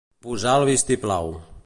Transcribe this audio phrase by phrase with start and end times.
[0.27, 1.33] Posar el vistiplau.